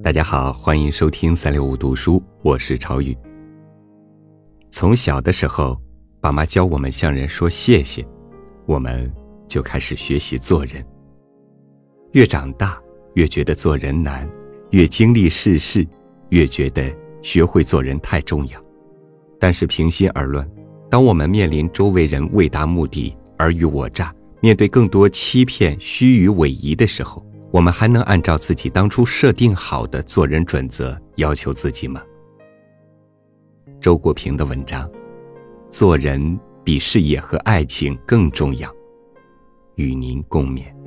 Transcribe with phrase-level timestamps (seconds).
[0.00, 3.16] 大家好，欢迎收听三六五读书，我是朝宇。
[4.70, 5.76] 从小的时候，
[6.20, 8.06] 爸妈教我们向人说谢谢，
[8.64, 9.12] 我们
[9.48, 10.84] 就开始学习做人。
[12.12, 12.80] 越长大，
[13.14, 14.24] 越觉得做人难；
[14.70, 15.86] 越经历世事，
[16.28, 18.64] 越觉得学会做人太重要。
[19.40, 20.48] 但是平心而论，
[20.88, 27.20] 当我们面临周围人为达目的尔虞我诈，面对更多欺骗、虚与委蛇的时候，
[27.50, 32.02] 我们还能按照自己当初设定好的做人准则要求自己吗？
[33.80, 34.90] 周国平的文章：
[35.68, 38.70] 做人比事业和爱情更重要。
[39.76, 40.77] 与您共勉。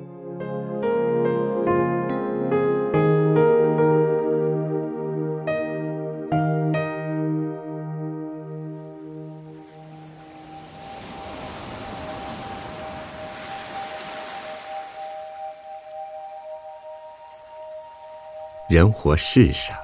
[18.72, 19.76] 人活世上，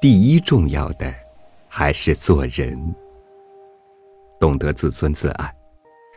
[0.00, 1.14] 第一重要的
[1.68, 2.74] 还是做人。
[4.40, 5.54] 懂得自尊自爱，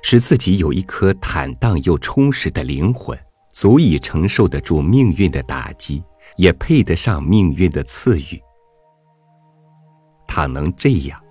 [0.01, 3.19] 使自己有一颗坦荡又充实的灵魂，
[3.51, 6.01] 足以承受得住命运的打击，
[6.37, 8.41] 也配得上命运的赐予。
[10.25, 11.21] 倘能这样，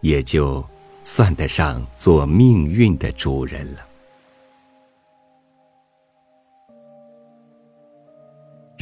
[0.00, 0.64] 也就
[1.02, 3.86] 算得上做命运的主人了。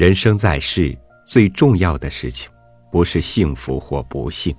[0.03, 2.51] 人生在世，最重要的事情，
[2.91, 4.53] 不是幸福或不幸，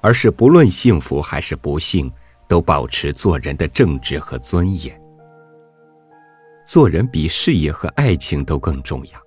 [0.00, 2.10] 而是不论幸福还是不幸，
[2.48, 4.98] 都保持做人的正直和尊严。
[6.66, 9.20] 做人比事业和爱情都更重要。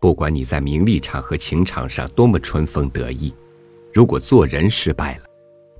[0.00, 3.34] 不管你在名利场和情场上多么春风得意，
[3.94, 5.22] 如果做人失败了，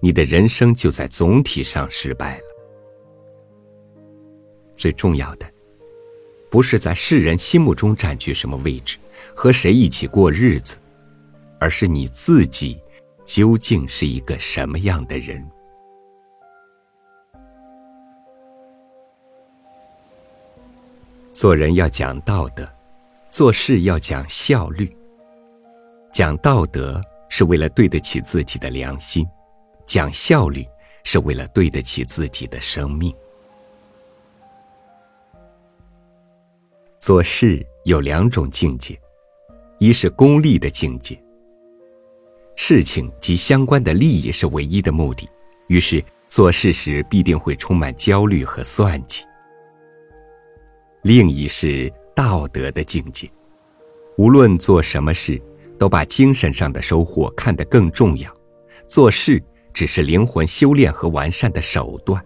[0.01, 2.45] 你的人生就在总体上失败了。
[4.75, 5.45] 最重要的。
[6.51, 8.99] 不是在世人心目中占据什么位置，
[9.35, 10.77] 和谁一起过日子，
[11.61, 12.81] 而是你自己
[13.27, 15.47] 究竟是一个什么样的人。
[21.35, 22.69] 做人要讲道德，
[23.31, 24.91] 做事要讲效率。
[26.13, 29.25] 讲道德是为了对得起自己的良心，
[29.87, 30.67] 讲效率
[31.05, 33.15] 是为了对得起自己的生命。
[37.09, 38.95] 做事有两种境界，
[39.79, 41.19] 一是功利的境界。
[42.55, 45.27] 事情及相关的利益是唯一的目的，
[45.69, 49.25] 于是做事时必定会充满焦虑和算计。
[51.01, 53.27] 另一是道德的境界，
[54.19, 55.41] 无论做什么事，
[55.79, 58.31] 都把精神上的收获看得更重要。
[58.87, 59.43] 做事
[59.73, 62.23] 只是灵魂修炼和完善的手段，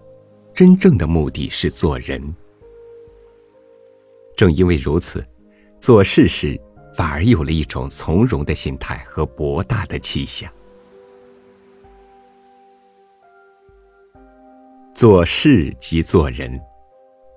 [0.53, 2.35] 真正的目的是做人。
[4.37, 5.25] 正因为如此，
[5.79, 6.61] 做事时
[6.95, 10.51] 反而有了一种从容的心态和博大的气象。
[14.93, 16.61] 做事即做人，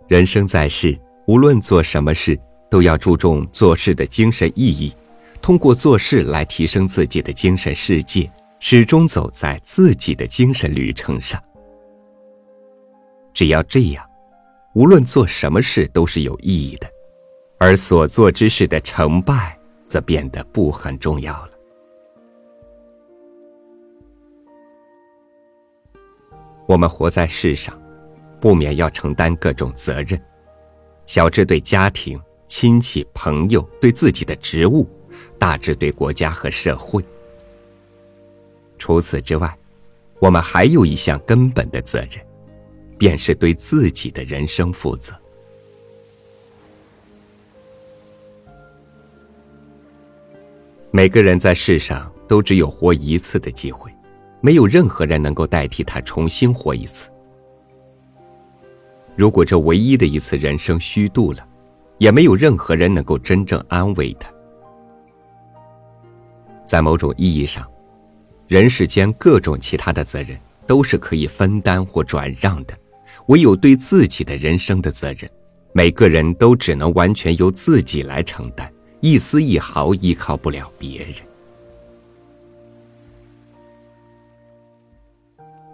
[0.07, 0.97] 人生在世，
[1.27, 2.39] 无论做什么事，
[2.69, 4.93] 都要注重做事的精神意义，
[5.41, 8.29] 通过做事来提升自己的精神世界，
[8.59, 11.41] 始终走在自己的精神旅程上。
[13.33, 14.05] 只要这样。
[14.75, 16.87] 无论做什么事都是有意义的，
[17.57, 21.49] 而所做之事的成败则变得不很重要了。
[26.67, 27.81] 我们活在世上，
[28.41, 30.21] 不免要承担各种责任，
[31.05, 34.85] 小至对家庭、亲戚、朋友，对自己的职务；
[35.39, 37.01] 大至对国家和社会。
[38.77, 39.57] 除此之外，
[40.19, 42.19] 我们还有一项根本的责任。
[42.97, 45.13] 便是对自己的人生负责。
[50.91, 53.91] 每个人在世上都只有活一次的机会，
[54.39, 57.09] 没有任何人能够代替他重新活一次。
[59.15, 61.45] 如果这唯一的一次人生虚度了，
[61.97, 64.29] 也没有任何人能够真正安慰他。
[66.65, 67.69] 在某种意义上，
[68.47, 72.73] 人世间各种其他的责任都是可以分担或转让的。
[73.27, 75.29] 唯有对自己的人生的责任，
[75.73, 78.71] 每个人都只能完全由自己来承担，
[79.01, 81.13] 一丝一毫依靠不了别人。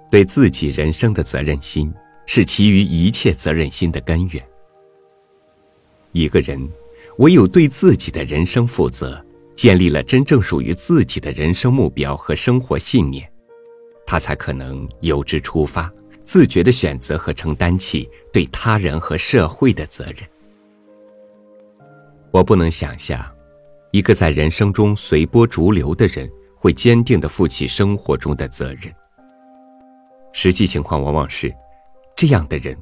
[0.10, 1.92] 对自己人生的责任心，
[2.26, 4.46] 是其余一切责任心的根源。
[6.12, 6.70] 一个人
[7.20, 9.24] 唯有对自己的人生负责，
[9.56, 13.32] 建立了真正属于自己的人生目标和生活信念，
[14.06, 15.90] 他才可能由之出发。
[16.24, 20.18] 自觉的选择和承担起对他人和社会的责任。
[22.32, 23.24] 我不能想象，
[23.92, 28.94] 一个在人生中随波逐流的人，会坚定的负起生活中的责任。
[30.32, 31.54] 实际情况往往是，
[32.16, 32.78] 这样的人，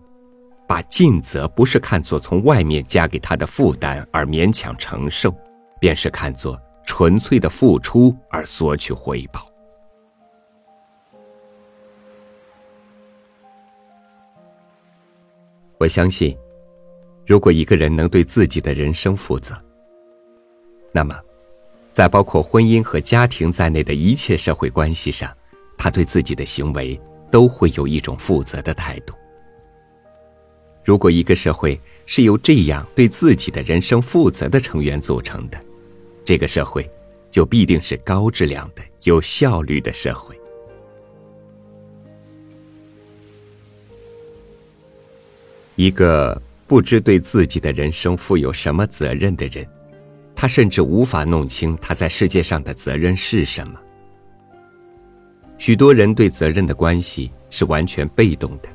[0.67, 5.33] 把尽责不是看作从外面加给他的负担而勉强承受，
[5.79, 9.48] 便是看作纯粹的付出而索取回报。
[15.79, 16.37] 我相信，
[17.25, 19.55] 如果一个人能对自己的人生负责，
[20.91, 21.17] 那么，
[21.93, 25.33] 在包括婚姻和家庭在内的一切社会关系上，
[25.77, 26.99] 他对自己的行为
[27.31, 29.13] 都会有一种负责的态度。
[30.83, 35.57] 如果一个社会是由这样对自己的人生负责的成员组成的，
[36.25, 36.85] 这个社会
[37.31, 40.37] 就必定是高质量的、有效率的社会。
[45.79, 49.65] 一个不知对自己的人生负有什么责任的人。
[50.35, 53.79] 他甚至无法弄清他在世界上的责任是什么。
[55.57, 58.67] 许多人对责任的关系是完全被动的。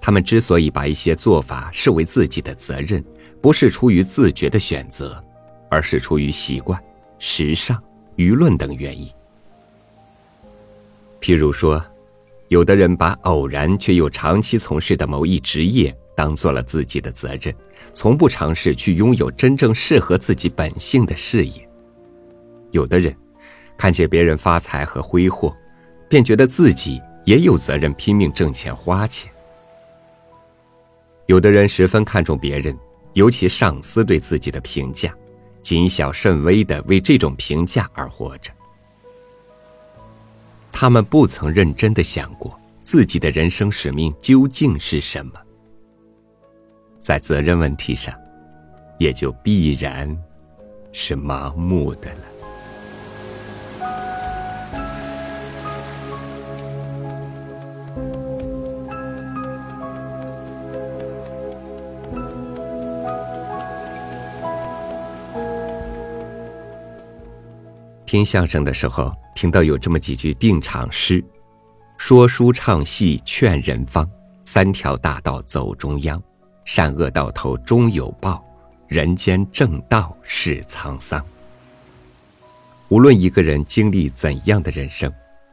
[0.00, 3.04] 他们之所以把一些做法视为自己的责任，
[3.40, 5.22] 不是出于自觉的选择，
[5.70, 6.82] 而是出于习惯、
[7.20, 7.80] 时尚、
[8.16, 9.08] 舆论等原因。
[11.20, 11.80] 譬如说，
[12.52, 15.94] 有的人把偶然却又长期从事的某一职业。
[16.14, 17.54] 当做了自己的责任，
[17.94, 21.66] 从不尝试去拥有真正适合自己本性的事业。
[22.70, 23.16] 有的人
[23.78, 25.56] 看见别人发财和挥霍，
[26.10, 29.32] 便觉得自己也有责任拼命挣钱花钱。
[31.24, 32.78] 有的人十分看重别人，
[33.14, 35.10] 尤其上司对自己的评价，
[35.62, 38.52] 谨小慎微的为这种评价而活着。
[40.82, 45.32] 他们不曾认真的想过自己的人生使命究竟是什么。
[46.98, 48.12] 在责任问题上，
[48.98, 50.12] 也就必然
[50.90, 52.24] 是盲目的了。
[68.12, 71.24] 听相声的时候，听到有这么几句定场诗
[71.96, 74.06] ：“说书唱戏劝人方，
[74.44, 76.22] 三条大道走中央。”
[76.66, 78.44] 善恶到头终有报，
[78.86, 81.24] 人间正道是沧桑。
[82.88, 85.10] 无论一个人经历怎样的人生，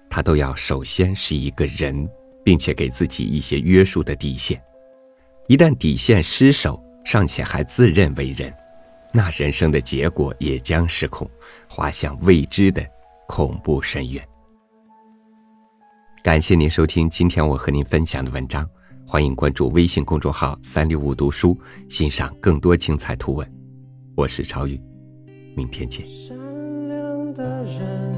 [0.10, 2.10] 他都要首先是一个人，
[2.44, 4.62] 并且给自己一些约束的底线。
[5.48, 8.54] 一旦底线失守，尚且还自认为人，
[9.14, 11.26] 那人生的结果也将失控，
[11.70, 12.84] 滑向未知的
[13.28, 14.22] 恐怖深渊。
[16.24, 18.68] 感谢您收听今天我和您分享的文章。
[19.08, 21.58] 欢迎关注微信公众号“三六五读书”，
[21.90, 23.52] 欣赏更多精彩图文。
[24.16, 24.80] 我是超宇，
[25.56, 26.06] 明天见。
[26.06, 26.38] 善
[26.88, 28.16] 良的人，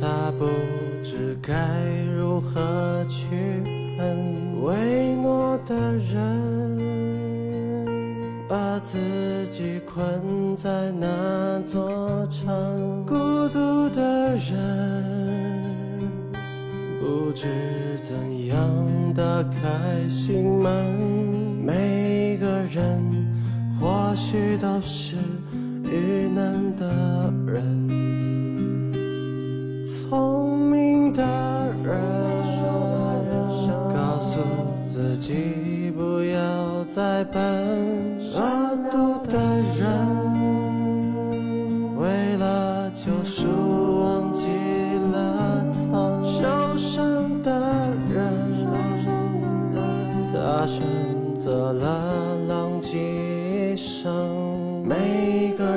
[0.00, 0.46] 他不
[1.02, 1.52] 知该
[2.16, 3.28] 如何去
[3.98, 7.84] 恨；唯诺的人，
[8.48, 12.48] 把自己困在那座城；
[13.06, 13.14] 孤
[13.50, 14.58] 独的人。
[16.98, 17.46] 不知
[18.02, 18.58] 怎样
[19.14, 20.84] 打开心门，
[21.64, 23.00] 每个人
[23.80, 25.14] 或许都是
[25.84, 27.88] 遇难的人。
[29.86, 31.22] 聪明的
[31.84, 31.94] 人
[33.94, 34.40] 告诉
[34.84, 37.40] 自己不要再笨，
[38.34, 39.38] 恶毒的
[39.78, 39.97] 人
[51.72, 52.98] 了浪迹
[53.72, 55.67] 一生，每个。